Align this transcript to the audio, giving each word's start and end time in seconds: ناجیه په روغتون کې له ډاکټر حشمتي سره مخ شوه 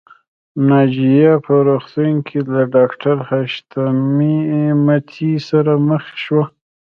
ناجیه 0.67 1.33
په 1.45 1.53
روغتون 1.67 2.11
کې 2.27 2.39
له 2.53 2.61
ډاکټر 2.75 3.15
حشمتي 3.29 5.33
سره 5.49 5.73
مخ 5.87 6.03
شوه 6.23 6.43